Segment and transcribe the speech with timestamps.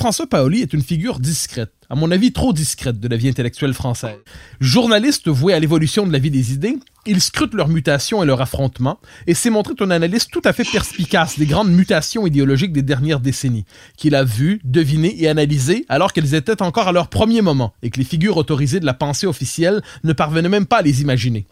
[0.00, 3.74] Paul-François Paoli est une figure discrète, à mon avis trop discrète de la vie intellectuelle
[3.74, 4.16] française.
[4.58, 8.40] Journaliste voué à l'évolution de la vie des idées, il scrute leur mutation et leur
[8.40, 12.80] affrontement, et s'est montré un analyste tout à fait perspicace des grandes mutations idéologiques des
[12.80, 13.66] dernières décennies,
[13.98, 17.90] qu'il a vues, devinées et analysées alors qu'elles étaient encore à leur premier moment, et
[17.90, 21.44] que les figures autorisées de la pensée officielle ne parvenaient même pas à les imaginer.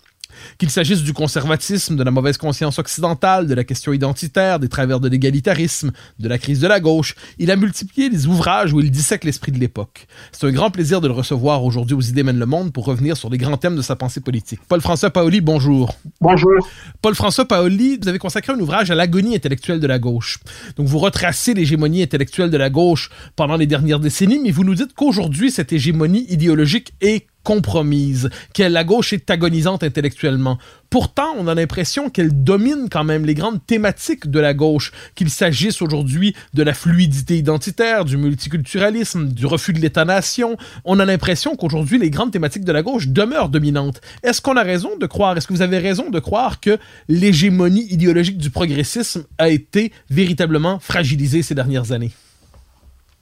[0.59, 5.01] Qu'il s'agisse du conservatisme, de la mauvaise conscience occidentale, de la question identitaire, des travers
[5.01, 8.91] de l'égalitarisme, de la crise de la gauche, il a multiplié les ouvrages où il
[8.91, 10.07] dissèque l'esprit de l'époque.
[10.33, 13.17] C'est un grand plaisir de le recevoir aujourd'hui aux Idées mènent le monde pour revenir
[13.17, 14.61] sur les grands thèmes de sa pensée politique.
[14.69, 15.95] Paul-François Paoli, bonjour.
[16.21, 16.69] Bonjour.
[17.03, 20.39] Paul-François Paoli, vous avez consacré un ouvrage à l'agonie intellectuelle de la gauche.
[20.77, 24.75] Donc vous retracez l'hégémonie intellectuelle de la gauche pendant les dernières décennies, mais vous nous
[24.75, 30.59] dites qu'aujourd'hui, cette hégémonie idéologique est compromise, que la gauche est agonisante intellectuellement.
[30.91, 35.31] Pourtant, on a l'impression qu'elle domine quand même les grandes thématiques de la gauche, qu'il
[35.31, 40.59] s'agisse aujourd'hui de la fluidité identitaire, du multiculturalisme, du refus de l'État-nation.
[40.85, 44.03] On a l'impression qu'aujourd'hui, les grandes thématiques de la gauche demeurent dominantes.
[44.23, 46.77] Est-ce qu'on a raison de croire, est-ce que vous avez raison de croire que
[47.09, 52.13] l'hégémonie idéologique du progressisme a été véritablement fragilisée ces dernières années?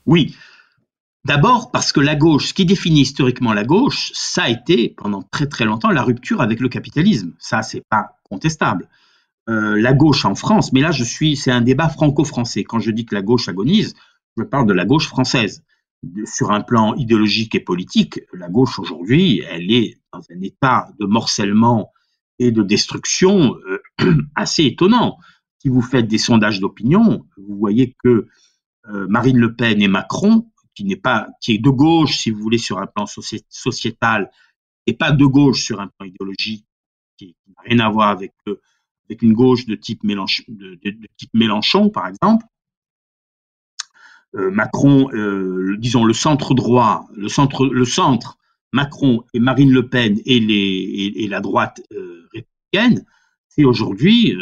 [0.04, 0.34] Oui,
[1.26, 5.22] D'abord parce que la gauche, ce qui définit historiquement la gauche, ça a été pendant
[5.22, 7.34] très très longtemps la rupture avec le capitalisme.
[7.41, 8.88] Ça, c'est pas contestable.
[9.48, 12.62] Euh, la gauche en France, mais là je suis, c'est un débat franco-français.
[12.62, 13.94] Quand je dis que la gauche agonise,
[14.36, 15.65] je parle de la gauche française.
[16.26, 21.06] Sur un plan idéologique et politique, la gauche aujourd'hui, elle est dans un état de
[21.06, 21.91] morcellement
[22.38, 23.56] et de destruction
[24.00, 25.19] euh, assez étonnant.
[25.59, 28.28] Si vous faites des sondages d'opinion, vous voyez que
[28.88, 32.41] euh, Marine Le Pen et Macron qui n'est pas, qui est de gauche, si vous
[32.41, 34.31] voulez, sur un plan sociétal,
[34.87, 36.66] et pas de gauche sur un plan idéologique,
[37.16, 38.32] qui, n'a rien à voir avec,
[39.22, 40.04] une gauche de type,
[41.34, 42.44] Mélenchon, par exemple.
[44.34, 48.38] Euh, Macron, euh, disons le centre droit, le centre,
[48.72, 53.06] Macron et Marine Le Pen et, la droite euh, républicaine,
[53.48, 54.36] c'est aujourd'hui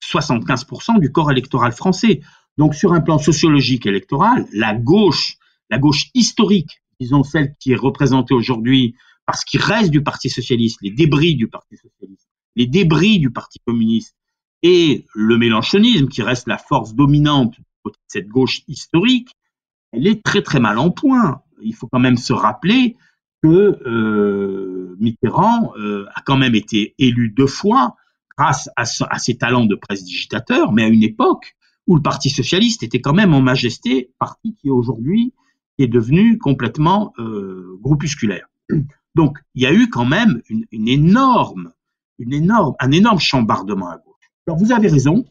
[0.00, 2.22] 75% du corps électoral français.
[2.56, 5.36] Donc sur un plan sociologique électoral, la gauche
[5.70, 8.94] la gauche historique, disons celle qui est représentée aujourd'hui
[9.26, 13.30] par ce qui reste du Parti socialiste, les débris du Parti socialiste, les débris du
[13.30, 14.14] Parti communiste
[14.62, 19.34] et le mélanchonisme qui reste la force dominante de cette gauche historique,
[19.92, 21.42] elle est très très mal en point.
[21.62, 22.96] Il faut quand même se rappeler
[23.42, 27.96] que euh, Mitterrand euh, a quand même été élu deux fois
[28.36, 31.54] grâce à, ses talents de presse digitateur, mais à une époque
[31.86, 35.34] où le Parti socialiste était quand même en majesté, parti qui aujourd'hui
[35.78, 38.48] est devenu complètement euh, groupusculaire.
[39.14, 41.72] Donc, il y a eu quand même une, une, énorme,
[42.18, 44.30] une énorme, un énorme chambardement à gauche.
[44.46, 45.24] Alors, vous avez raison,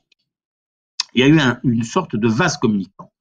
[1.13, 3.11] il y a eu un, une sorte de vase communicant.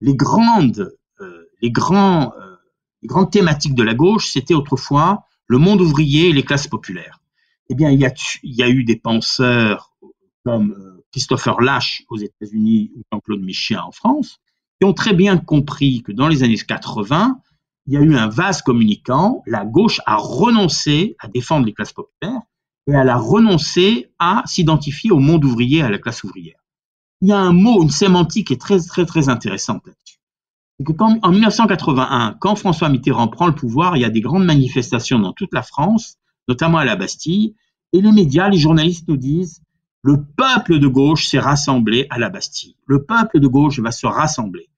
[0.00, 2.56] Les grandes, euh, les, grands, euh,
[3.02, 7.20] les grandes thématiques de la gauche, c'était autrefois le monde ouvrier et les classes populaires.
[7.68, 8.12] Eh bien, il y a,
[8.42, 9.92] il y a eu des penseurs
[10.44, 14.40] comme euh, Christopher Lash aux États-Unis ou Jean-Claude Michéa en France,
[14.84, 17.38] ont très bien compris que dans les années 80,
[17.86, 21.92] il y a eu un vase communicant, la gauche a renoncé à défendre les classes
[21.92, 22.40] populaires
[22.86, 26.58] et elle a renoncé à s'identifier au monde ouvrier, à la classe ouvrière.
[27.20, 30.18] Il y a un mot, une sémantique qui est très très très intéressante là-dessus.
[31.22, 35.32] En 1981, quand François Mitterrand prend le pouvoir, il y a des grandes manifestations dans
[35.32, 36.16] toute la France,
[36.48, 37.54] notamment à la Bastille,
[37.92, 39.62] et les médias, les journalistes nous disent
[40.02, 42.74] le peuple de gauche s'est rassemblé à la Bastille.
[42.86, 44.68] Le peuple de gauche va se rassembler.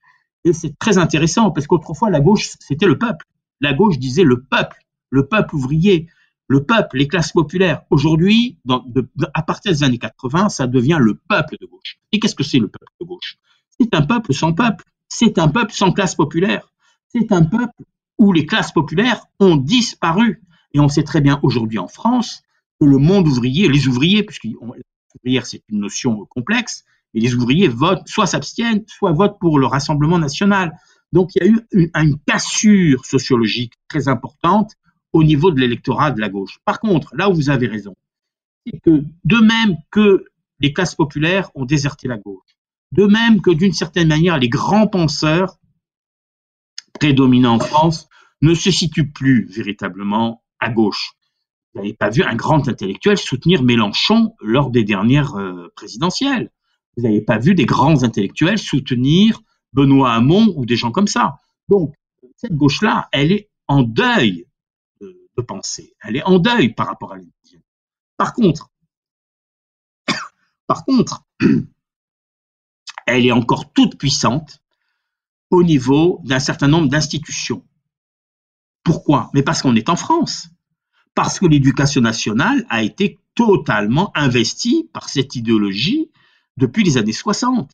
[0.45, 3.27] Et c'est très intéressant parce qu'autrefois, la gauche, c'était le peuple.
[3.61, 4.79] La gauche disait le peuple,
[5.11, 6.09] le peuple ouvrier,
[6.49, 7.83] le peuple, les classes populaires.
[7.91, 8.59] Aujourd'hui,
[9.33, 11.99] à partir des années 80, ça devient le peuple de gauche.
[12.13, 13.39] Et qu'est-ce que c'est le peuple de gauche?
[13.79, 14.85] C'est un peuple sans peuple.
[15.09, 16.71] C'est un peuple sans classe populaire.
[17.09, 17.85] C'est un peuple
[18.19, 20.43] où les classes populaires ont disparu.
[20.73, 22.43] Et on sait très bien aujourd'hui en France
[22.81, 27.69] que le monde ouvrier, les ouvriers, puisque ouvrière c'est une notion complexe, mais les ouvriers
[27.69, 30.77] votent, soit s'abstiennent, soit votent pour le Rassemblement national.
[31.13, 34.73] Donc il y a eu une, une cassure sociologique très importante
[35.13, 36.59] au niveau de l'électorat de la gauche.
[36.65, 37.95] Par contre, là où vous avez raison,
[38.67, 40.25] c'est que de même que
[40.61, 42.57] les classes populaires ont déserté la gauche,
[42.93, 45.57] de même que d'une certaine manière les grands penseurs
[46.95, 48.09] prédominants en France
[48.41, 51.13] ne se situent plus véritablement à gauche.
[51.73, 56.51] Vous n'avez pas vu un grand intellectuel soutenir Mélenchon lors des dernières euh, présidentielles.
[56.97, 59.41] Vous n'avez pas vu des grands intellectuels soutenir
[59.73, 61.39] Benoît Hamon ou des gens comme ça.
[61.69, 61.95] Donc,
[62.37, 64.47] cette gauche-là, elle est en deuil
[65.01, 65.95] de, penser.
[66.03, 67.63] Elle est en deuil par rapport à l'individu.
[68.17, 68.71] Par contre,
[70.67, 71.25] par contre,
[73.07, 74.61] elle est encore toute puissante
[75.51, 77.65] au niveau d'un certain nombre d'institutions.
[78.85, 79.31] Pourquoi?
[79.35, 80.49] Mais parce qu'on est en France
[81.15, 86.11] parce que l'éducation nationale a été totalement investie par cette idéologie
[86.57, 87.71] depuis les années 60.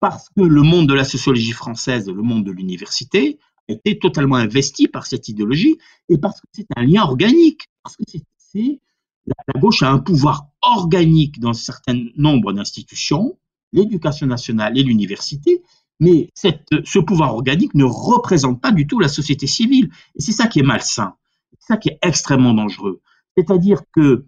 [0.00, 3.38] Parce que le monde de la sociologie française le monde de l'université
[3.68, 5.78] été totalement investi par cette idéologie
[6.08, 7.68] et parce que c'est un lien organique.
[7.82, 8.02] Parce que
[8.38, 8.80] c'est,
[9.26, 13.38] la gauche a un pouvoir organique dans un certain nombre d'institutions,
[13.72, 15.62] l'éducation nationale et l'université,
[16.00, 19.90] mais ce pouvoir organique ne représente pas du tout la société civile.
[20.16, 21.14] Et c'est ça qui est malsain.
[21.52, 23.00] C'est ça qui est extrêmement dangereux.
[23.36, 24.26] C'est-à-dire que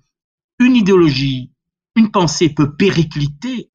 [0.61, 1.51] une idéologie,
[1.97, 3.71] une pensée peut péricliter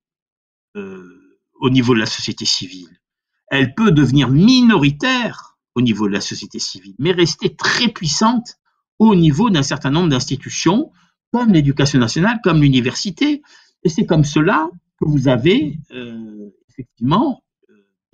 [0.76, 3.00] au niveau de la société civile.
[3.48, 8.56] Elle peut devenir minoritaire au niveau de la société civile, mais rester très puissante
[9.00, 10.92] au niveau d'un certain nombre d'institutions,
[11.32, 13.42] comme l'éducation nationale, comme l'université.
[13.84, 14.70] Et c'est comme cela
[15.00, 17.44] que vous avez euh, effectivement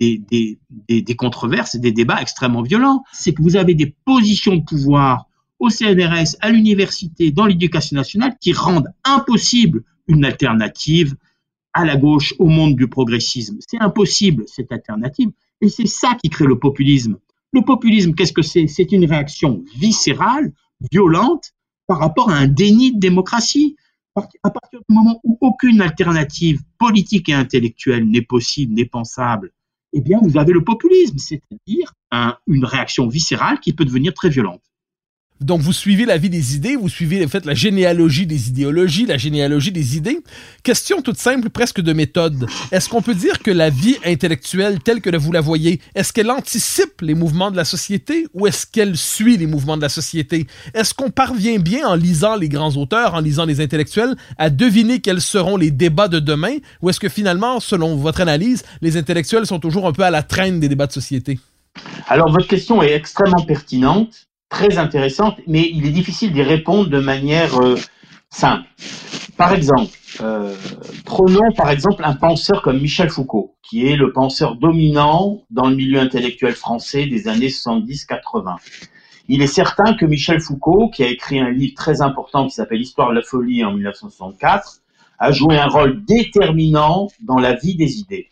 [0.00, 3.02] des, des, des, des controverses et des débats extrêmement violents.
[3.12, 5.26] C'est que vous avez des positions de pouvoir
[5.58, 11.16] au CNRS, à l'université, dans l'éducation nationale, qui rendent impossible une alternative
[11.76, 13.58] à la gauche, au monde du progressisme.
[13.60, 15.30] C'est impossible, cette alternative.
[15.60, 17.18] Et c'est ça qui crée le populisme.
[17.52, 18.66] Le populisme, qu'est-ce que c'est?
[18.66, 20.52] C'est une réaction viscérale,
[20.90, 21.52] violente,
[21.86, 23.76] par rapport à un déni de démocratie.
[24.42, 29.52] À partir du moment où aucune alternative politique et intellectuelle n'est possible, n'est pensable,
[29.92, 34.30] eh bien, vous avez le populisme, c'est-à-dire un, une réaction viscérale qui peut devenir très
[34.30, 34.62] violente.
[35.40, 39.04] Donc, vous suivez la vie des idées, vous suivez en fait la généalogie des idéologies,
[39.04, 40.20] la généalogie des idées.
[40.62, 42.46] Question toute simple, presque de méthode.
[42.72, 46.30] Est-ce qu'on peut dire que la vie intellectuelle telle que vous la voyez, est-ce qu'elle
[46.30, 50.46] anticipe les mouvements de la société ou est-ce qu'elle suit les mouvements de la société?
[50.72, 55.00] Est-ce qu'on parvient bien en lisant les grands auteurs, en lisant les intellectuels, à deviner
[55.00, 56.56] quels seront les débats de demain?
[56.80, 60.22] Ou est-ce que finalement, selon votre analyse, les intellectuels sont toujours un peu à la
[60.22, 61.38] traîne des débats de société?
[62.08, 67.00] Alors, votre question est extrêmement pertinente très intéressante, mais il est difficile d'y répondre de
[67.00, 67.76] manière euh,
[68.30, 68.66] simple.
[69.36, 70.54] Par exemple, euh,
[71.04, 75.76] prenons par exemple un penseur comme Michel Foucault, qui est le penseur dominant dans le
[75.76, 78.56] milieu intellectuel français des années 70-80.
[79.28, 82.80] Il est certain que Michel Foucault, qui a écrit un livre très important qui s'appelle
[82.80, 84.80] Histoire de la folie en 1964,
[85.18, 88.28] a joué un rôle déterminant dans la vie des idées.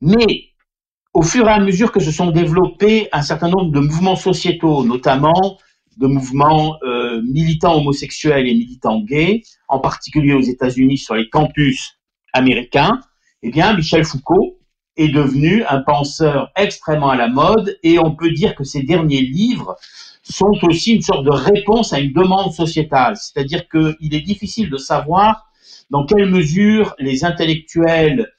[0.00, 0.48] Mais
[1.16, 4.84] au fur et à mesure que se sont développés un certain nombre de mouvements sociétaux,
[4.84, 5.56] notamment
[5.96, 11.96] de mouvements euh, militants homosexuels et militants gays, en particulier aux États-Unis sur les campus
[12.34, 13.00] américains,
[13.42, 14.58] eh bien, Michel Foucault
[14.98, 19.22] est devenu un penseur extrêmement à la mode et on peut dire que ses derniers
[19.22, 19.74] livres
[20.22, 23.16] sont aussi une sorte de réponse à une demande sociétale.
[23.16, 25.46] C'est-à-dire qu'il est difficile de savoir
[25.88, 28.30] dans quelle mesure les intellectuels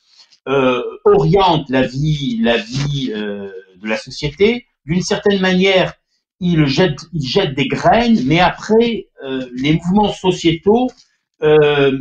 [0.48, 3.50] euh, oriente la vie, la vie euh,
[3.82, 4.66] de la société.
[4.86, 5.94] D'une certaine manière,
[6.39, 10.88] il jette, il jette des graines, mais après, euh, les mouvements sociétaux
[11.42, 11.98] euh,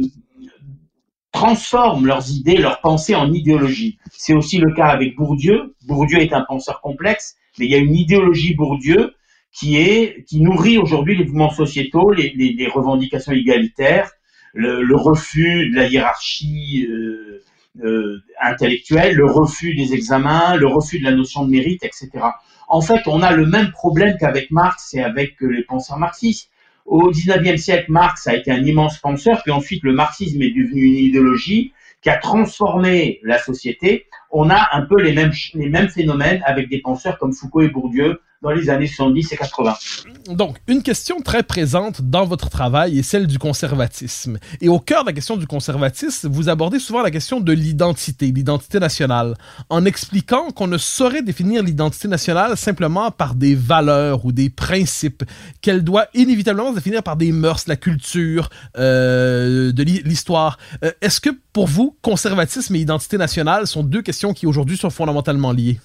[1.33, 3.99] transforment leurs idées, leurs pensées en idéologie.
[4.12, 5.75] C'est aussi le cas avec Bourdieu.
[5.87, 9.15] Bourdieu est un penseur complexe, mais il y a une idéologie Bourdieu
[9.53, 14.11] qui est qui nourrit aujourd'hui les mouvements sociétaux, les, les, les revendications égalitaires,
[14.53, 17.43] le, le, refus de la hiérarchie euh,
[17.85, 22.11] euh, le refus des examens, le refus de la notion de mérite, etc.
[22.68, 26.50] En fait, on a le même problème qu'avec Marx et avec les penseurs marxistes.
[26.85, 30.83] Au XIXe siècle, Marx a été un immense penseur, puis ensuite le marxisme est devenu
[30.83, 34.06] une idéologie qui a transformé la société.
[34.30, 37.68] On a un peu les mêmes, les mêmes phénomènes avec des penseurs comme Foucault et
[37.68, 38.21] Bourdieu
[38.55, 39.75] les années 70 et 80.
[40.29, 44.38] Donc, une question très présente dans votre travail est celle du conservatisme.
[44.61, 48.33] Et au cœur de la question du conservatisme, vous abordez souvent la question de l'identité,
[48.33, 49.35] l'identité nationale,
[49.71, 55.25] en expliquant qu'on ne saurait définir l'identité nationale simplement par des valeurs ou des principes,
[55.61, 60.59] qu'elle doit inévitablement se définir par des mœurs, la culture, euh, de l'histoire.
[60.85, 64.91] Euh, Est-ce que pour vous, conservatisme et identité nationale sont deux questions qui aujourd'hui sont
[64.91, 65.79] fondamentalement liées?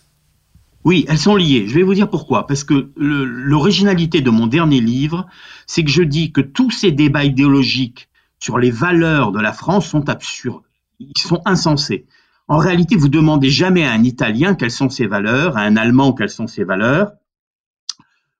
[0.84, 1.68] Oui, elles sont liées.
[1.68, 2.48] Je vais vous dire pourquoi.
[2.48, 5.28] Parce que l'originalité de mon dernier livre,
[5.68, 8.10] c'est que je dis que tous ces débats idéologiques
[8.40, 10.64] sur les valeurs de la France sont absurdes.
[11.00, 12.06] Ils sont insensés.
[12.48, 16.14] En réalité, vous demandez jamais à un Italien quelles sont ses valeurs, à un Allemand
[16.14, 17.12] quelles sont ses valeurs,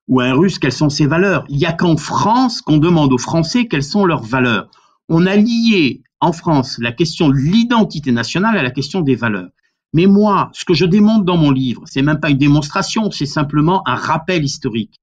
[0.08, 1.44] ou à un Russe quelles sont ses valeurs.
[1.48, 4.68] Il n'y a qu'en France qu'on demande aux Français quelles sont leurs valeurs.
[5.08, 9.50] On a lié en France la question de l'identité nationale à la question des valeurs.
[9.92, 13.26] Mais moi, ce que je démontre dans mon livre, c'est même pas une démonstration, c'est
[13.26, 15.00] simplement un rappel historique.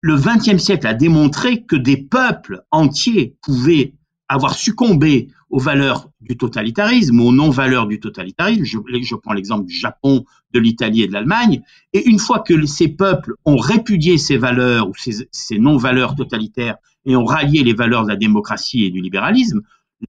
[0.00, 3.94] Le XXe siècle a démontré que des peuples entiers pouvaient
[4.28, 8.64] avoir succombé aux valeurs du totalitarisme, aux non-valeurs du totalitarisme.
[8.64, 11.62] Je, je prends l'exemple du Japon, de l'Italie et de l'Allemagne.
[11.92, 16.76] Et une fois que ces peuples ont répudié ces valeurs ou ces, ces non-valeurs totalitaires
[17.04, 19.62] et ont rallié les valeurs de la démocratie et du libéralisme,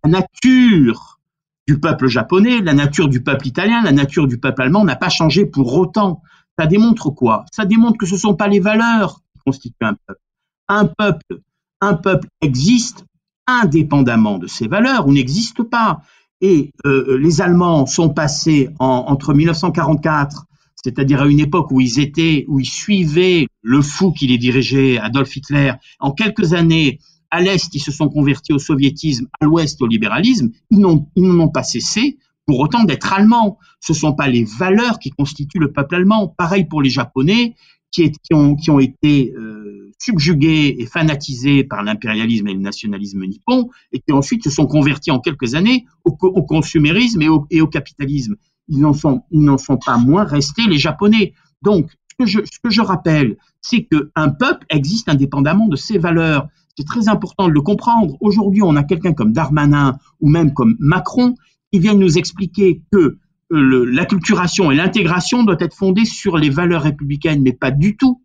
[0.04, 1.20] la nature
[1.80, 5.46] peuple japonais, la nature du peuple italien, la nature du peuple allemand n'a pas changé
[5.46, 6.22] pour autant.
[6.58, 7.46] Ça démontre quoi?
[7.52, 10.22] Ça démontre que ce ne sont pas les valeurs qui constituent un peuple.
[10.68, 11.42] Un peuple,
[11.82, 13.06] un peuple existe
[13.48, 16.02] indépendamment de ses valeurs ou n'existe pas.
[16.42, 22.00] Et euh, les Allemands sont passés en, entre 1944, c'est-à-dire à une époque où ils
[22.00, 27.00] étaient, où ils suivaient le fou qui les dirigeait, Adolf Hitler, en quelques années
[27.32, 31.64] à l'Est, ils se sont convertis au soviétisme, à l'Ouest au libéralisme, ils n'ont pas
[31.64, 33.58] cessé pour autant d'être allemands.
[33.80, 36.28] Ce ne sont pas les valeurs qui constituent le peuple allemand.
[36.28, 37.56] Pareil pour les Japonais,
[37.92, 44.14] qui, ont, été euh, subjugués et fanatisés par l'impérialisme et le nationalisme nippon, et qui
[44.14, 48.36] ensuite se sont convertis en quelques années au, consumérisme et au, capitalisme.
[48.70, 49.24] Ils n'en sont,
[49.86, 51.34] pas moins restés les Japonais.
[51.62, 56.48] Donc, ce que je rappelle, c'est qu'un peuple existe indépendamment de ses valeurs.
[56.78, 58.16] C'est très important de le comprendre.
[58.22, 61.36] Aujourd'hui, on a quelqu'un comme Darmanin ou même comme Macron
[61.72, 63.18] qui viennent nous expliquer que
[63.52, 68.22] euh, l'acculturation et l'intégration doivent être fondées sur les valeurs républicaines, mais pas du tout.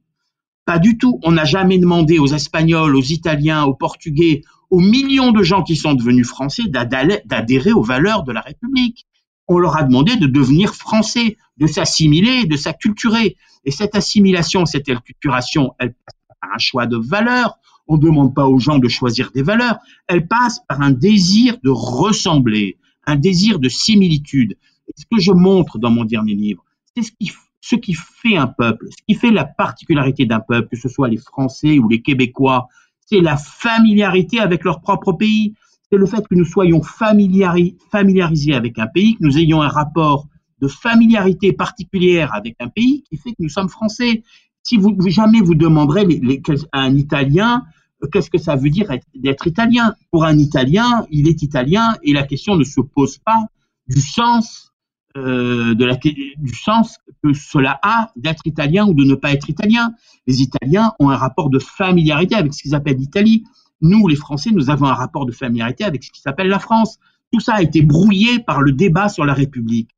[0.65, 1.21] Pas du tout.
[1.23, 5.77] On n'a jamais demandé aux Espagnols, aux Italiens, aux Portugais, aux millions de gens qui
[5.77, 9.07] sont devenus français d'adhérer aux valeurs de la République.
[9.49, 13.37] On leur a demandé de devenir français, de s'assimiler, de s'acculturer.
[13.65, 18.35] Et cette assimilation, cette acculturation, elle passe par un choix de valeurs, on ne demande
[18.35, 19.79] pas aux gens de choisir des valeurs,
[20.09, 24.57] elle passe par un désir de ressembler, un désir de similitude.
[24.89, 26.65] Et ce que je montre dans mon dernier livre,
[26.95, 30.69] c'est ce qui, ce qui fait un peuple, ce qui fait la particularité d'un peuple,
[30.69, 32.69] que ce soit les Français ou les Québécois,
[33.07, 35.55] c'est la familiarité avec leur propre pays.
[35.91, 40.27] C'est le fait que nous soyons familiarisés avec un pays, que nous ayons un rapport
[40.61, 44.23] de familiarité particulière avec un pays qui fait que nous sommes français.
[44.67, 46.43] Si vous jamais vous demanderez les,
[46.73, 47.65] à un Italien
[48.13, 49.95] qu'est-ce que ça veut dire d'être italien?
[50.11, 53.47] Pour un Italien, il est italien et la question ne se pose pas
[53.89, 54.73] du sens
[55.17, 59.49] euh, de la, du sens que cela a d'être italien ou de ne pas être
[59.49, 59.95] italien.
[60.27, 63.45] Les Italiens ont un rapport de familiarité avec ce qu'ils appellent l'Italie.
[63.81, 66.99] Nous, les Français, nous avons un rapport de familiarité avec ce qui s'appelle la France.
[67.33, 69.91] Tout ça a été brouillé par le débat sur la République.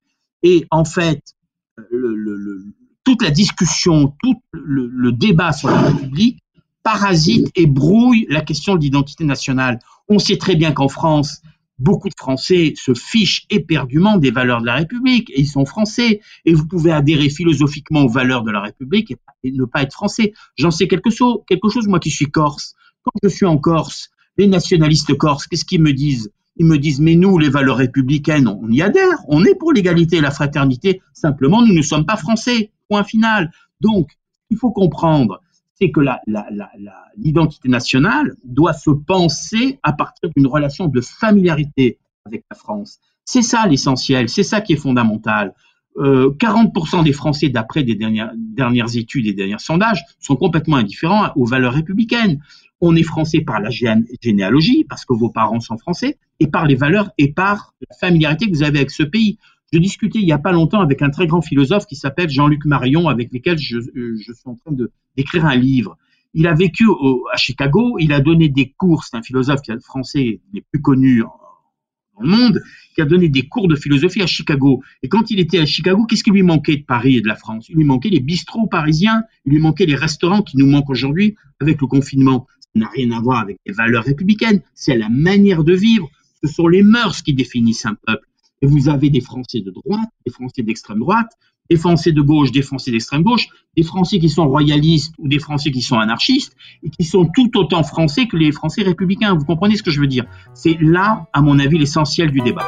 [0.42, 1.34] Et en fait,
[1.90, 2.64] le, le,
[3.08, 6.42] toute la discussion, tout le, débat sur la République
[6.82, 9.78] parasite et brouille la question de l'identité nationale.
[10.10, 11.40] On sait très bien qu'en France,
[11.78, 16.20] beaucoup de Français se fichent éperdument des valeurs de la République et ils sont français.
[16.44, 20.34] Et vous pouvez adhérer philosophiquement aux valeurs de la République et, ne pas être français.
[20.58, 22.74] J'en sais quelque chose, quelque chose, moi qui suis corse.
[23.04, 26.30] Quand je suis en Corse, les nationalistes corses, qu'est-ce qu'ils me disent?
[26.56, 30.16] Ils me disent, mais nous, les valeurs républicaines, on y adhère, on est pour l'égalité
[30.16, 33.50] et la fraternité, simplement, nous ne sommes pas français, point final.
[33.80, 34.10] Donc,
[34.50, 35.40] il faut comprendre,
[35.74, 36.00] c'est que
[37.16, 42.98] l'identité nationale doit se penser à partir d'une relation de familiarité avec la France.
[43.24, 45.54] C'est ça l'essentiel, c'est ça qui est fondamental.
[45.98, 51.32] euh, 40% des Français, d'après des dernières, dernières études et derniers sondages, sont complètement indifférents
[51.34, 52.40] aux valeurs républicaines.
[52.80, 56.76] On est français par la généalogie, parce que vos parents sont français, et par les
[56.76, 59.38] valeurs et par la familiarité que vous avez avec ce pays.
[59.72, 62.64] Je discutais il n'y a pas longtemps avec un très grand philosophe qui s'appelle Jean-Luc
[62.64, 64.74] Marion, avec lequel je, je suis en train
[65.16, 65.98] d'écrire un livre.
[66.34, 66.86] Il a vécu
[67.32, 71.22] à Chicago, il a donné des cours, c'est un philosophe français les plus connus
[72.14, 72.62] dans le monde,
[72.94, 74.82] qui a donné des cours de philosophie à Chicago.
[75.02, 77.36] Et quand il était à Chicago, qu'est-ce qui lui manquait de Paris et de la
[77.36, 77.68] France?
[77.68, 81.36] Il lui manquait les bistrots parisiens, il lui manquait les restaurants qui nous manquent aujourd'hui
[81.60, 82.46] avec le confinement.
[82.60, 86.10] Ça n'a rien à voir avec les valeurs républicaines, c'est la manière de vivre,
[86.42, 88.26] ce sont les mœurs qui définissent un peuple.
[88.62, 91.30] Et vous avez des Français de droite, des Français d'extrême droite,
[91.70, 93.46] des Français de gauche, des Français d'extrême gauche,
[93.76, 97.56] des Français qui sont royalistes ou des Français qui sont anarchistes, et qui sont tout
[97.56, 99.34] autant français que les Français républicains.
[99.34, 100.24] Vous comprenez ce que je veux dire?
[100.54, 102.66] C'est là, à mon avis, l'essentiel du débat.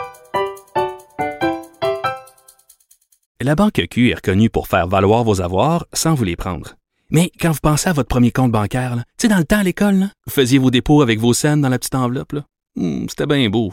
[3.42, 6.75] La Banque Q est reconnue pour faire valoir vos avoirs sans vous les prendre.
[7.11, 9.62] Mais quand vous pensez à votre premier compte bancaire, tu sais, dans le temps à
[9.64, 12.35] l'école, vous faisiez vos dépôts avec vos scènes dans la petite enveloppe.
[12.76, 13.73] Hmm, c'était bien beau.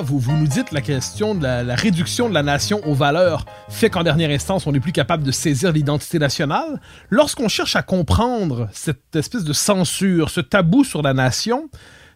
[0.00, 4.02] Vous, nous dites la question de la, réduction de la nation aux valeurs fait qu'en
[4.02, 6.80] dernière instance, on n'est plus capable de saisir l'identité nationale.
[7.10, 11.68] Lorsqu'on cherche à comprendre cette espèce de censure, ce tabou sur la nation,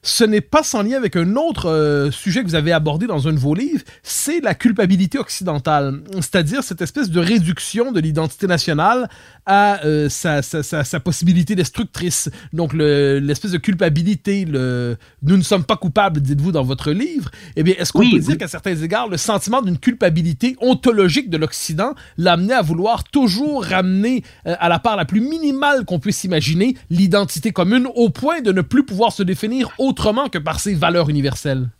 [0.02, 3.28] ce n'est pas sans lien avec un autre euh, sujet que vous avez abordé dans
[3.28, 8.46] un de vos livres, c'est la culpabilité occidentale, c'est-à-dire cette espèce de réduction de l'identité
[8.46, 9.08] nationale
[9.46, 12.30] à euh, sa, sa, sa, possibilité destructrice.
[12.52, 17.30] Donc l'espèce de culpabilité, le nous ne sommes pas coupables, dites-vous dans votre livre.
[17.56, 21.36] Eh bien, est-ce qu'on peut dire qu'à certains égards, le sentiment d'une culpabilité ontologique de
[21.36, 25.98] l'Occident l'a amené à vouloir toujours ramener euh, à la part la plus minimale qu'on
[25.98, 30.60] puisse imaginer l'identité commune au point de ne plus pouvoir se définir autrement que par
[30.60, 31.70] ses valeurs universelles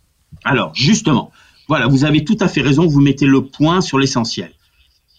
[0.43, 1.31] Alors, justement,
[1.67, 4.51] voilà, vous avez tout à fait raison, vous mettez le point sur l'essentiel.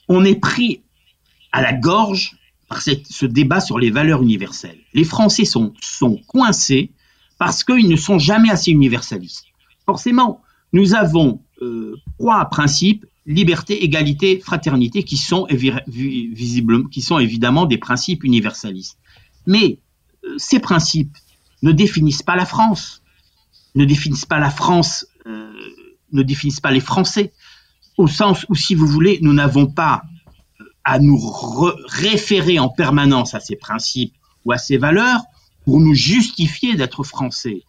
[0.08, 0.82] On est pris
[1.52, 2.36] à la gorge
[2.68, 4.78] par ce débat sur les valeurs universelles.
[4.94, 6.92] Les Français sont, sont coincés
[7.38, 9.44] parce qu'ils ne sont jamais assez universalistes.
[9.86, 17.78] Forcément, nous avons euh, trois principes liberté, égalité, fraternité, qui sont qui sont évidemment des
[17.78, 18.98] principes universalistes.
[19.46, 19.78] Mais
[20.24, 21.16] euh, ces principes
[21.62, 23.02] ne définissent pas la France,
[23.74, 25.52] ne définissent pas la France, euh,
[26.12, 27.32] ne définissent pas les Français,
[27.96, 30.02] au sens où, si vous voulez, nous n'avons pas
[30.84, 31.18] à nous
[31.86, 35.22] référer en permanence à ces principes ou à ces valeurs
[35.64, 37.62] pour nous justifier d'être français.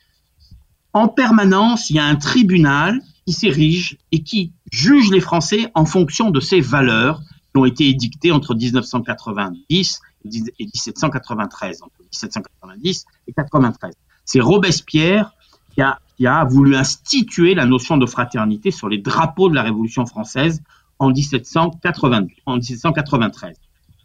[0.93, 5.85] En permanence, il y a un tribunal qui s'érige et qui juge les Français en
[5.85, 7.21] fonction de ces valeurs
[7.51, 13.93] qui ont été édictées entre 1990 et 1793, entre 1790 et 93.
[14.25, 15.33] C'est Robespierre
[15.73, 19.63] qui a, qui a voulu instituer la notion de fraternité sur les drapeaux de la
[19.63, 20.61] Révolution française
[20.99, 23.55] en 1793.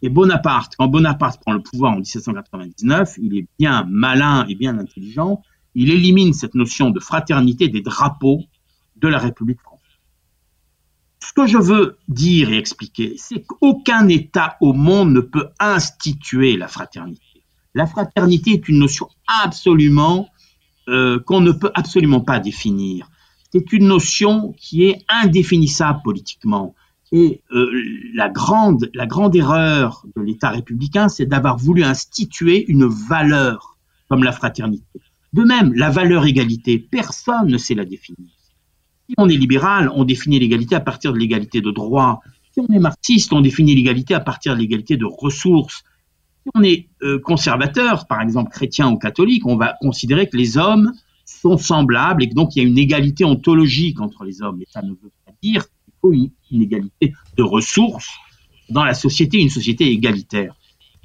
[0.01, 4.77] Et Bonaparte, quand Bonaparte prend le pouvoir en 1799, il est bien malin et bien
[4.77, 5.41] intelligent.
[5.73, 8.41] Il élimine cette notion de fraternité des drapeaux
[8.97, 9.74] de la République française.
[11.35, 16.55] Ce que je veux dire et expliquer, c'est qu'aucun État au monde ne peut instituer
[16.55, 17.43] la fraternité.
[17.73, 19.09] La fraternité est une notion
[19.43, 20.29] absolument
[20.87, 23.09] euh, qu'on ne peut absolument pas définir.
[23.51, 26.73] C'est une notion qui est indéfinissable politiquement.
[27.11, 27.69] Et euh,
[28.13, 34.23] la, grande, la grande erreur de l'État républicain, c'est d'avoir voulu instituer une valeur comme
[34.23, 35.01] la fraternité.
[35.33, 38.29] De même, la valeur égalité, personne ne sait la définir.
[39.07, 42.21] Si on est libéral, on définit l'égalité à partir de l'égalité de droit.
[42.51, 45.83] Si on est marxiste, on définit l'égalité à partir de l'égalité de ressources.
[46.43, 50.57] Si on est euh, conservateur, par exemple chrétien ou catholique, on va considérer que les
[50.57, 50.91] hommes
[51.25, 54.61] sont semblables et que donc il y a une égalité ontologique entre les hommes.
[54.61, 55.65] Et ça ne veut pas dire
[56.11, 58.09] une inégalité de ressources
[58.69, 60.55] dans la société, une société égalitaire.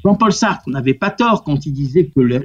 [0.02, 2.40] Jean-Paul Sartre n'avait pas tort quand il disait que les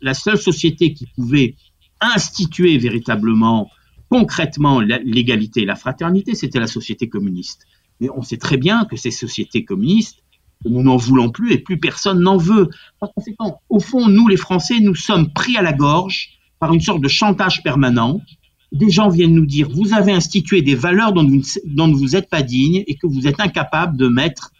[0.00, 1.56] la seule société qui pouvait
[2.00, 3.68] instituer véritablement,
[4.10, 7.66] concrètement, l'égalité et la fraternité, c'était la société communiste.
[8.00, 10.18] Mais on sait très bien que ces sociétés communistes,
[10.64, 12.68] nous n'en voulons plus et plus personne n'en veut.
[12.98, 16.80] Par conséquent, au fond, nous, les Français, nous sommes pris à la gorge par une
[16.80, 18.20] sorte de chantage permanent.
[18.72, 22.28] Des gens viennent nous dire, vous avez institué des valeurs dont vous dont vous n'êtes
[22.28, 24.52] pas digne et que vous êtes incapable de mettre,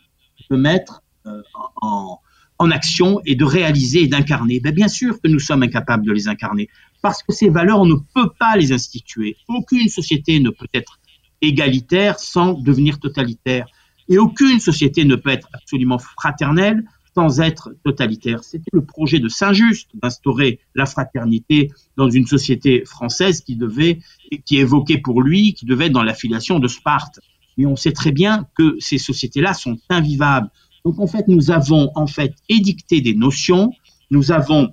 [1.27, 1.43] euh,
[1.83, 2.19] en,
[2.59, 4.61] en action et de réaliser et d'incarner.
[4.61, 6.69] Ben, bien sûr que nous sommes incapables de les incarner
[7.03, 9.37] parce que ces valeurs, on ne peut pas les instituer.
[9.49, 10.99] Aucune société ne peut être
[11.41, 13.67] égalitaire sans devenir totalitaire.
[14.09, 16.85] Et aucune société ne peut être absolument fraternelle
[17.15, 18.45] sans être totalitaire.
[18.45, 24.01] C'était le projet de Saint-Just d'instaurer la fraternité dans une société française qui devait,
[24.45, 27.21] qui évoquait pour lui, qui devait être dans l'affiliation de Sparte.
[27.57, 30.51] Mais on sait très bien que ces sociétés-là sont invivables.
[30.85, 33.73] Donc en fait, nous avons en fait édicté des notions,
[34.11, 34.73] nous avons,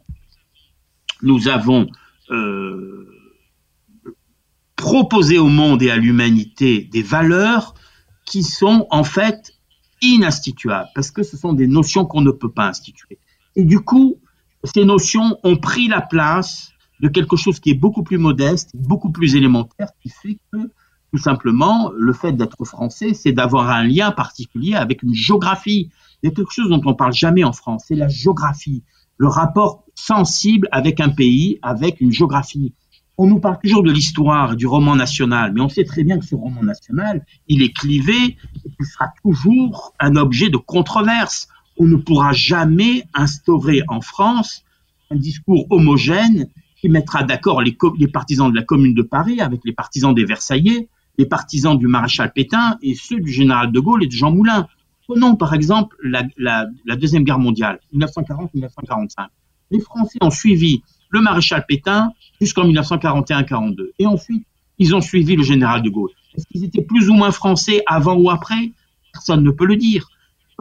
[1.21, 1.87] nous avons
[2.31, 3.07] euh,
[4.75, 7.73] proposé au monde et à l'humanité des valeurs
[8.25, 9.53] qui sont en fait
[10.01, 13.17] ininstituables, parce que ce sont des notions qu'on ne peut pas instituer.
[13.55, 14.19] Et du coup,
[14.63, 19.11] ces notions ont pris la place de quelque chose qui est beaucoup plus modeste, beaucoup
[19.11, 20.71] plus élémentaire, qui fait que
[21.11, 25.89] tout simplement, le fait d'être français, c'est d'avoir un lien particulier avec une géographie.
[26.21, 28.83] Il y a quelque chose dont on parle jamais en France, c'est la géographie,
[29.17, 32.73] le rapport sensible avec un pays, avec une géographie.
[33.17, 36.25] On nous parle toujours de l'histoire, du roman national, mais on sait très bien que
[36.25, 41.47] ce roman national, il est clivé et qu'il sera toujours un objet de controverse.
[41.77, 44.63] On ne pourra jamais instaurer en France
[45.09, 46.47] un discours homogène
[46.79, 47.75] qui mettra d'accord les,
[48.07, 52.31] partisans de la Commune de Paris avec les partisans des Versaillais, les partisans du maréchal
[52.33, 54.67] Pétain et ceux du général de Gaulle et de Jean Moulin.
[55.07, 56.65] Prenons par exemple la,
[56.97, 59.27] Deuxième Guerre mondiale, 1940-1945.
[59.71, 63.91] Les Français ont suivi le maréchal Pétain jusqu'en 1941-42.
[63.99, 64.45] Et ensuite,
[64.79, 66.11] ils ont suivi le général de Gaulle.
[66.35, 68.73] Est-ce qu'ils étaient plus ou moins français avant ou après?
[69.13, 70.07] Personne ne peut le dire.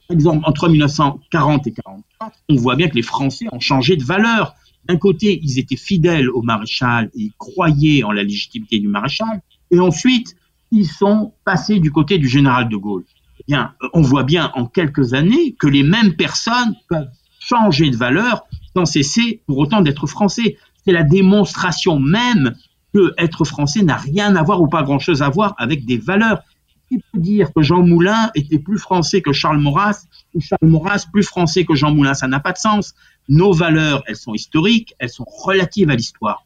[0.08, 4.04] Par exemple, entre 1940 et 1944, on voit bien que les Français ont changé de
[4.04, 4.54] valeur.
[4.84, 9.42] D'un côté, ils étaient fidèles au maréchal et ils croyaient en la légitimité du maréchal.
[9.72, 10.36] Et ensuite,
[10.70, 13.04] ils sont passés du côté du général de Gaulle.
[13.48, 18.44] Bien, on voit bien en quelques années que les mêmes personnes peuvent changer de valeur
[18.74, 20.56] sans cesser pour autant d'être français.
[20.84, 22.56] C'est la démonstration même
[22.92, 26.42] que être français n'a rien à voir ou pas grand-chose à voir avec des valeurs.
[26.88, 31.06] Qui peut dire que Jean Moulin était plus français que Charles Maurras ou Charles Maurras
[31.12, 32.14] plus français que Jean Moulin?
[32.14, 32.94] Ça n'a pas de sens.
[33.28, 36.44] Nos valeurs, elles sont historiques, elles sont relatives à l'histoire.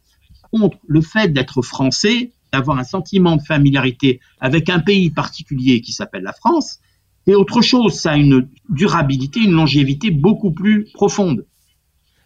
[0.51, 5.93] Contre, le fait d'être français, d'avoir un sentiment de familiarité avec un pays particulier qui
[5.93, 6.81] s'appelle la France,
[7.27, 7.95] c'est autre chose.
[7.95, 11.47] Ça a une durabilité, une longévité beaucoup plus profonde.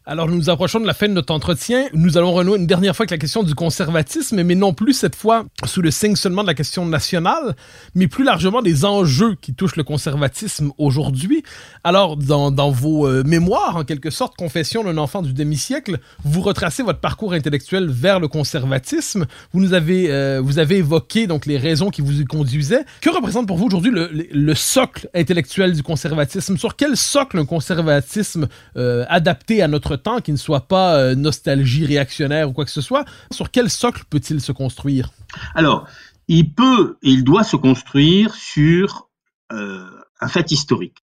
[0.06, 1.86] Alors, nous nous approchons de la fin de notre entretien.
[1.94, 5.16] Nous allons renouer une dernière fois avec la question du conservatisme, mais non plus cette
[5.16, 7.56] fois sous le signe seulement de la question nationale,
[7.94, 11.42] mais plus largement des enjeux qui touchent le conservatisme aujourd'hui.
[11.84, 16.82] Alors, dans, vos euh, mémoires, en quelque sorte, Confession d'un enfant du demi-siècle, vous retracez
[16.82, 19.24] votre parcours intellectuel vers le conservatisme.
[19.54, 22.84] Vous nous avez, euh, vous avez évoqué donc les raisons qui vous y conduisaient.
[23.00, 26.58] Que représente pour vous aujourd'hui le, socle intellectuel du conservatisme?
[26.58, 31.14] Sur quel socle un conservatisme euh, adapté à notre temps, qui ne soit pas euh,
[31.14, 35.10] nostalgie réactionnaire ou quoi que ce soit, sur quel socle peut-il se construire?
[35.54, 35.86] Alors,
[36.28, 39.08] il peut et il doit se construire sur
[39.52, 39.88] euh,
[40.20, 41.02] un fait historique.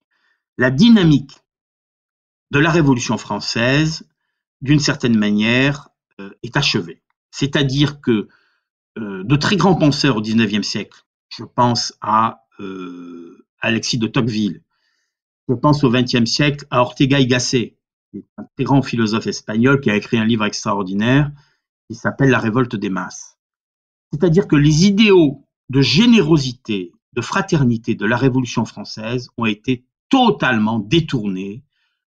[0.57, 1.37] La dynamique
[2.51, 4.03] de la Révolution française,
[4.61, 7.01] d'une certaine manière, euh, est achevée.
[7.31, 8.27] C'est-à-dire que
[8.97, 12.43] de très grands penseurs au XIXe siècle, je pense à
[13.61, 14.63] Alexis de Tocqueville,
[15.51, 17.75] je pense au XXe siècle à Ortega y Gasset,
[18.37, 21.31] un très grand philosophe espagnol qui a écrit un livre extraordinaire
[21.89, 23.37] qui s'appelle La révolte des masses.
[24.11, 30.79] C'est-à-dire que les idéaux de générosité, de fraternité de la Révolution française ont été totalement
[30.79, 31.63] détournés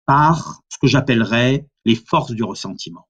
[0.04, 3.08] par ce que j'appellerais les forces du ressentiment.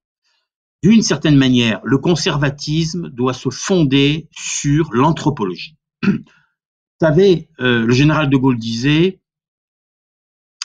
[0.82, 5.76] D'une certaine manière, le conservatisme doit se fonder sur l'anthropologie.
[6.02, 9.20] Vous savez, euh, le général de Gaulle disait,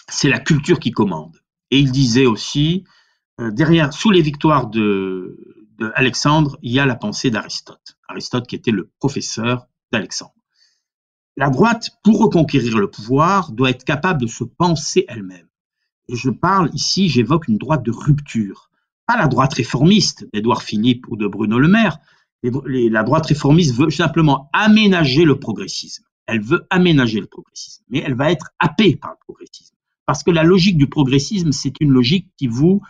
[0.08, 1.41] c'est la culture qui commande.
[1.72, 2.84] Et il disait aussi,
[3.40, 5.38] euh, derrière, sous les victoires de,
[5.96, 7.98] Alexandre, il y a la pensée d'Aristote.
[8.08, 10.36] Aristote qui était le professeur d'Alexandre.
[11.38, 15.48] La droite, pour reconquérir le pouvoir, doit être capable de se penser elle-même.
[16.08, 18.70] Et je parle ici, j'évoque une droite de rupture.
[19.08, 21.98] Pas la droite réformiste d'Édouard Philippe ou de Bruno Le Maire.
[22.44, 26.04] La droite réformiste veut simplement aménager le progressisme.
[26.28, 29.76] Elle veut aménager le progressisme, mais elle va être happée par le progressisme
[30.12, 32.82] Parce que la logique du progressisme, c'est une logique qui vous,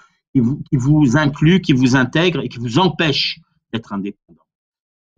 [1.14, 3.40] inclut, qui vous intègre et qui vous empêche
[3.72, 4.42] d'être indépendant.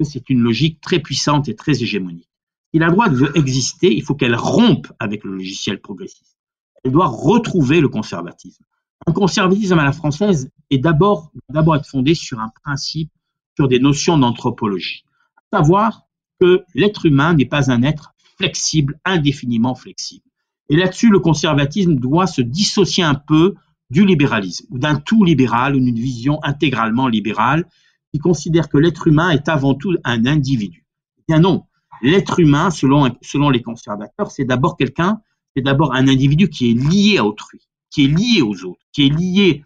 [0.02, 2.28] C'est une logique très puissante et très hégémonique.
[2.74, 6.38] Si la droite veut exister, il faut qu'elle rompe avec le logiciel progressiste.
[6.84, 8.66] Elle doit retrouver le conservatisme.
[9.08, 13.14] Un conservatisme à la française est d'abord d'abord être fondé sur un principe,
[13.56, 15.06] sur des notions d'anthropologie,
[15.54, 16.02] savoir
[16.42, 20.26] que l'être humain n'est pas un être flexible, indéfiniment flexible.
[20.74, 23.54] Et là-dessus, le conservatisme doit se dissocier un peu
[23.92, 27.68] du libéralisme, ou d'un tout libéral, ou d'une vision intégralement libérale,
[28.12, 30.84] qui considère que l'être humain est avant tout un individu.
[31.20, 31.66] Eh bien non,
[32.02, 35.22] l'être humain, selon, selon les conservateurs, c'est d'abord quelqu'un,
[35.56, 37.60] c'est d'abord un individu qui est lié à autrui,
[37.92, 39.64] qui est lié aux autres, qui est lié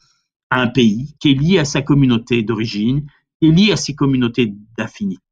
[0.50, 3.08] à un pays, qui est lié à sa communauté d'origine,
[3.40, 5.24] qui est lié à ses communautés d'affinité.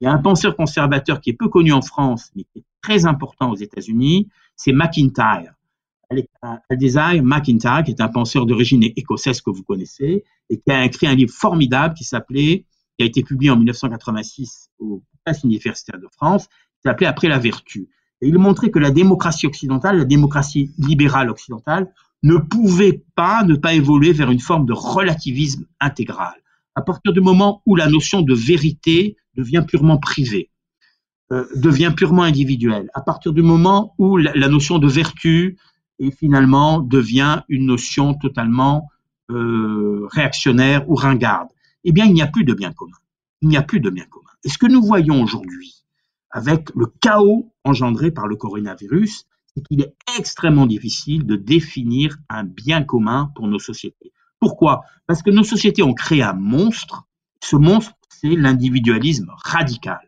[0.00, 2.64] Il y a un penseur conservateur qui est peu connu en France, mais qui est
[2.80, 4.26] très important aux États-Unis,
[4.62, 5.54] c'est McIntyre.
[6.70, 11.06] Aldesai McIntyre, qui est un penseur d'origine écossaise que vous connaissez, et qui a écrit
[11.06, 16.06] un livre formidable qui s'appelait, qui a été publié en 1986 au Presse universitaire de
[16.12, 17.88] France, qui s'appelait Après la vertu.
[18.20, 23.56] Et il montrait que la démocratie occidentale, la démocratie libérale occidentale, ne pouvait pas ne
[23.56, 26.34] pas évoluer vers une forme de relativisme intégral.
[26.76, 30.51] À partir du moment où la notion de vérité devient purement privée,
[31.32, 35.58] euh, devient purement individuelle, à partir du moment où la, la notion de vertu
[35.98, 38.88] et finalement devient une notion totalement
[39.30, 41.48] euh, réactionnaire ou ringarde,
[41.84, 42.96] eh bien il n'y a plus de bien commun.
[43.40, 44.30] Il n'y a plus de bien commun.
[44.44, 45.84] Et ce que nous voyons aujourd'hui
[46.30, 52.44] avec le chaos engendré par le coronavirus, c'est qu'il est extrêmement difficile de définir un
[52.44, 54.12] bien commun pour nos sociétés.
[54.40, 54.82] Pourquoi?
[55.06, 57.06] Parce que nos sociétés ont créé un monstre.
[57.40, 60.00] Ce monstre, c'est l'individualisme radical.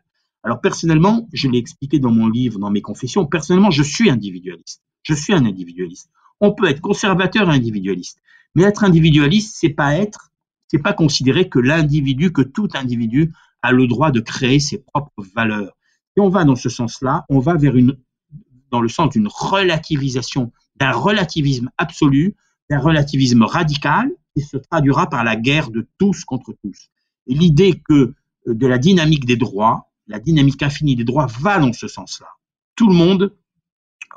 [0.44, 4.82] Alors personnellement, je l'ai expliqué dans mon livre, dans mes confessions, personnellement, je suis individualiste.
[5.02, 6.10] Je suis un individualiste.
[6.40, 8.18] On peut être conservateur et individualiste.
[8.54, 10.30] Mais être individualiste, c'est pas être,
[10.68, 15.24] c'est pas considérer que l'individu, que tout individu a le droit de créer ses propres
[15.34, 15.76] valeurs.
[16.14, 17.96] Si on va dans ce sens-là, on va vers une,
[18.70, 22.36] dans le sens d'une relativisation, d'un relativisme absolu,
[22.68, 26.90] d'un relativisme radical, qui se traduira par la guerre de tous contre tous.
[27.26, 28.14] Et l'idée que
[28.46, 32.28] euh, de la dynamique des droits, la dynamique infinie des droits va dans ce sens-là.
[32.76, 33.34] Tout le monde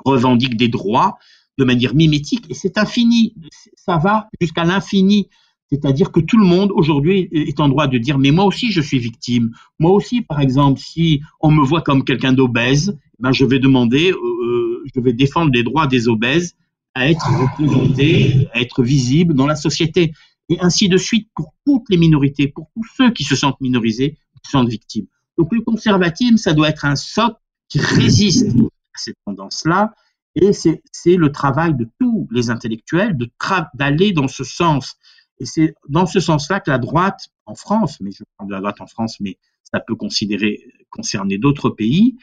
[0.04, 1.18] revendique des droits
[1.58, 3.34] de manière mimétique et c'est infini.
[3.74, 5.28] Ça va jusqu'à l'infini.
[5.70, 8.80] C'est-à-dire que tout le monde aujourd'hui est en droit de dire mais moi aussi je
[8.80, 9.50] suis victime.
[9.78, 14.12] Moi aussi par exemple si on me voit comme quelqu'un d'obèse, ben je vais demander,
[14.12, 16.56] euh, je vais défendre les droits des obèses
[16.94, 20.12] à être représentés, à être visibles dans la société
[20.48, 24.16] et ainsi de suite pour toutes les minorités, pour tous ceux qui se sentent minorisés,
[24.42, 25.06] qui sont victimes.
[25.38, 29.94] Donc le conservatisme, ça doit être un socle qui résiste à cette tendance-là
[30.34, 30.80] et c'est
[31.16, 33.16] le travail de tous les intellectuels
[33.74, 34.96] d'aller dans ce sens.
[35.40, 38.60] Et c'est dans ce sens-là que la droite en France, mais je parle de la
[38.60, 39.96] droite en France, mais ça peut
[40.90, 42.16] concerner d'autres pays,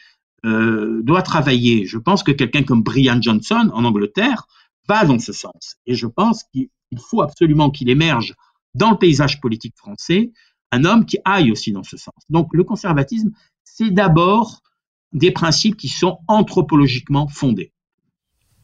[0.45, 1.85] euh, doit travailler.
[1.85, 4.47] Je pense que quelqu'un comme Brian Johnson en Angleterre
[4.87, 5.77] va dans ce sens.
[5.85, 8.35] Et je pense qu'il faut absolument qu'il émerge
[8.75, 10.31] dans le paysage politique français
[10.75, 12.15] un homme qui aille aussi dans ce sens.
[12.29, 13.31] Donc le conservatisme,
[13.63, 14.61] c'est d'abord
[15.13, 17.71] des principes qui sont anthropologiquement fondés.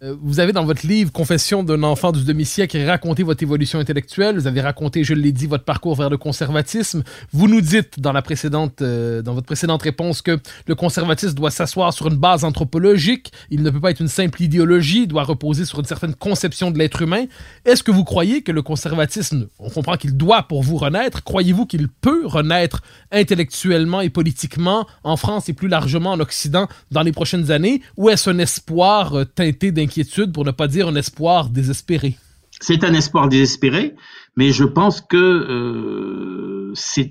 [0.04, 4.36] Euh, vous avez dans votre livre Confession d'un enfant du demi-siècle raconté votre évolution intellectuelle.
[4.36, 7.04] Vous avez raconté, je l'ai dit, votre parcours vers le conservatisme.
[7.32, 11.52] Vous nous dites dans la précédente, euh, dans votre précédente réponse que le conservatisme doit
[11.52, 13.32] s'asseoir sur une base anthropologique.
[13.52, 15.04] Il ne peut pas être une simple idéologie.
[15.04, 17.26] Il doit reposer sur une certaine conception de l'être humain.
[17.66, 21.24] Est-ce que vous croyez que le conservatisme, on comprend qu'il doit pour vous renaître.
[21.24, 27.04] Croyez-vous qu'il peut renaître intellectuellement et politiquement en France et plus largement en Occident dans
[27.04, 27.84] les prochaines années?
[27.98, 29.91] Ou est-ce un espoir euh, teinté d'un
[30.34, 32.18] pour ne pas dire un espoir désespéré.
[32.60, 33.96] C'est un espoir désespéré,
[34.36, 37.10] mais je pense que euh, c'est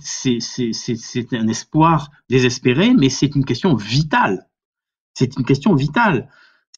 [1.32, 4.46] un espoir désespéré, mais c'est une question vitale.
[5.14, 6.28] C'est une question vitale.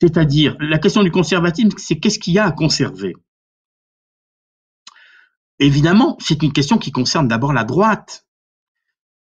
[0.01, 3.15] C'est-à-dire, la question du conservatisme, c'est qu'est-ce qu'il y a à conserver?
[5.59, 8.27] Évidemment, c'est une question qui concerne d'abord la droite.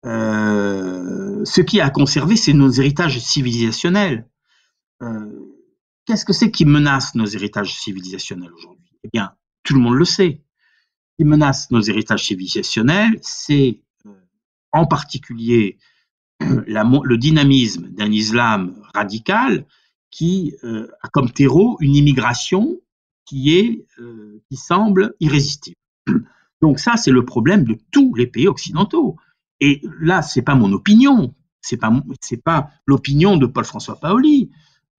[0.04, 4.28] Euh, ce qui a à conserver, c'est nos héritages civilisationnels.
[5.02, 5.55] Euh,
[6.06, 8.86] Qu'est-ce que c'est qui menace nos héritages civilisationnels aujourd'hui?
[9.02, 9.32] Eh bien,
[9.64, 10.40] tout le monde le sait.
[11.10, 14.10] Ce qui menace nos héritages civilisationnels, c'est euh,
[14.72, 15.78] en particulier
[16.40, 19.66] le dynamisme d'un islam radical
[20.10, 22.78] qui euh, a comme terreau une immigration
[23.24, 25.76] qui est euh, qui semble irrésistible.
[26.62, 29.16] Donc ça, c'est le problème de tous les pays occidentaux.
[29.60, 34.50] Et là, c'est pas mon opinion, c'est pas c'est pas l'opinion de Paul-François Paoli.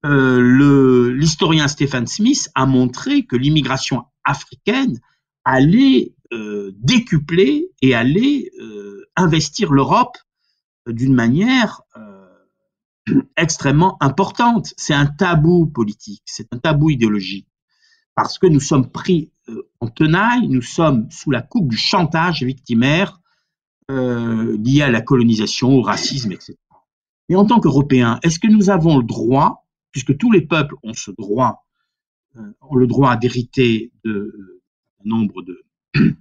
[0.07, 4.99] Euh, l'historien Stephen Smith a montré que l'immigration africaine
[5.43, 10.17] allait euh, décupler et allait euh, investir l'Europe
[10.87, 11.81] d'une manière
[13.37, 14.73] extrêmement importante.
[14.77, 17.47] C'est un tabou politique, c'est un tabou idéologique,
[18.15, 19.31] parce que nous sommes pris
[19.79, 23.19] en tenaille, nous sommes sous la coupe du chantage victimaire
[23.89, 26.57] lié à la colonisation, au racisme, etc.
[27.29, 30.93] Mais en tant qu'Européens, est-ce que nous avons le droit, puisque tous les peuples ont
[30.93, 31.65] ce droit,
[32.37, 34.61] euh, ont le droit d'hériter de euh,
[35.05, 35.63] nombre de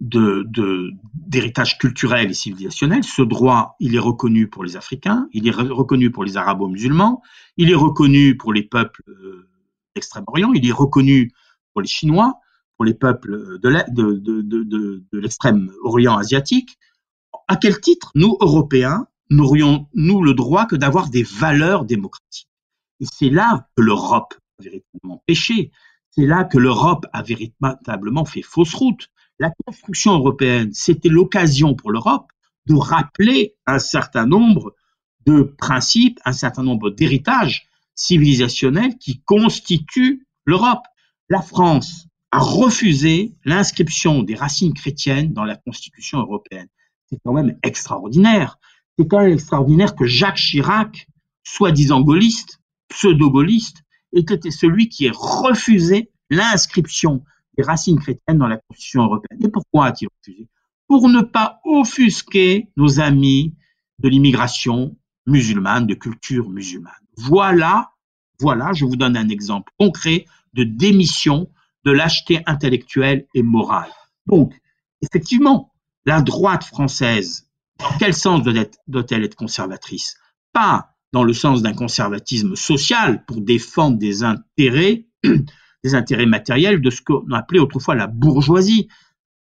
[0.00, 1.76] d'héritage
[2.30, 3.02] et civilisationnel.
[3.02, 7.20] Ce droit, il est reconnu pour les Africains, il est re- reconnu pour les Arabo-musulmans,
[7.56, 9.48] il est reconnu pour les peuples euh,
[9.94, 11.32] d'Extrême-Orient, il est reconnu
[11.72, 12.38] pour les Chinois,
[12.76, 16.78] pour les peuples de l'E- de- de- de- de- de l'extrême-orient asiatique.
[17.48, 22.48] À quel titre, nous, Européens, n'aurions-nous le droit que d'avoir des valeurs démocratiques?
[23.00, 25.70] Et c'est là que l'Europe a véritablement péché.
[26.10, 29.08] C'est là que l'Europe a véritablement fait fausse route.
[29.38, 32.32] La construction européenne, c'était l'occasion pour l'Europe
[32.66, 34.74] de rappeler un certain nombre
[35.26, 40.84] de principes, un certain nombre d'héritages civilisationnels qui constituent l'Europe.
[41.28, 46.68] La France a refusé l'inscription des racines chrétiennes dans la Constitution européenne.
[47.10, 48.57] C'est quand même extraordinaire.
[48.98, 51.06] C'est quand même extraordinaire que Jacques Chirac,
[51.44, 57.22] soi-disant gaulliste, pseudo-gaulliste, ait été celui qui ait refusé l'inscription
[57.56, 59.38] des racines chrétiennes dans la Constitution européenne.
[59.44, 60.48] Et pourquoi a-t-il refusé?
[60.88, 63.54] Pour ne pas offusquer nos amis
[64.00, 66.92] de l'immigration musulmane, de culture musulmane.
[67.16, 67.92] Voilà,
[68.40, 71.50] voilà, je vous donne un exemple concret de démission
[71.84, 73.92] de lâcheté intellectuelle et morale.
[74.26, 74.54] Donc,
[75.02, 75.72] effectivement,
[76.04, 77.47] la droite française,
[77.78, 78.42] dans quel sens
[78.86, 80.16] doit-elle être conservatrice?
[80.52, 85.06] Pas dans le sens d'un conservatisme social pour défendre des intérêts,
[85.84, 88.88] des intérêts matériels de ce qu'on appelait autrefois la bourgeoisie,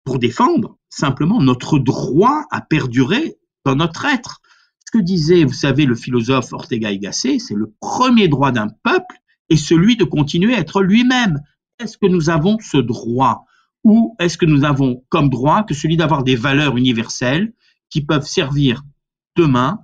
[0.04, 4.42] pour défendre simplement notre droit à perdurer dans notre être.
[4.86, 8.68] Ce que disait, vous savez, le philosophe Ortega y Gasset, c'est le premier droit d'un
[8.84, 9.16] peuple
[9.50, 11.42] est celui de continuer à être lui-même.
[11.80, 13.46] Est-ce que nous avons ce droit?
[13.84, 17.54] Ou est-ce que nous avons comme droit que celui d'avoir des valeurs universelles
[17.96, 18.84] qui peuvent servir
[19.38, 19.80] demain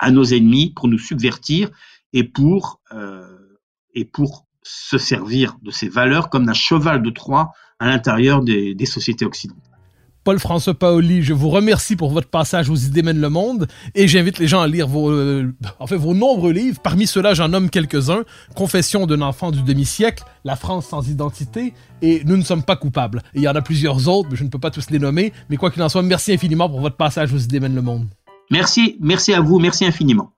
[0.00, 1.70] à nos ennemis pour nous subvertir
[2.12, 3.60] et pour, euh,
[3.94, 8.74] et pour se servir de ces valeurs comme d'un cheval de Troie à l'intérieur des,
[8.74, 9.71] des sociétés occidentales.
[10.24, 14.38] Paul-François Paoli, je vous remercie pour votre passage aux idées mènent le monde et j'invite
[14.38, 16.78] les gens à lire vos, euh, en fait, vos nombreux livres.
[16.80, 18.22] Parmi ceux-là, j'en nomme quelques-uns.
[18.54, 23.22] Confession d'un enfant du demi-siècle, La France sans identité et Nous ne sommes pas coupables.
[23.34, 25.32] Et il y en a plusieurs autres, mais je ne peux pas tous les nommer.
[25.50, 28.06] Mais quoi qu'il en soit, merci infiniment pour votre passage aux idées mènent le monde.
[28.50, 30.32] Merci, merci à vous, merci infiniment.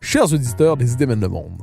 [0.00, 1.62] Chers auditeurs des idées mènent le monde,